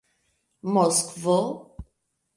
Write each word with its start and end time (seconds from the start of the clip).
moskvo 0.73 1.37